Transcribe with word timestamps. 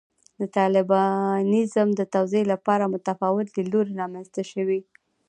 د 0.39 0.41
طالبانیزم 0.57 1.87
د 1.99 2.01
توضیح 2.13 2.43
لپاره 2.53 2.91
متفاوت 2.93 3.47
لیدلوري 3.55 3.93
رامنځته 4.01 4.41
شوي. 4.51 4.79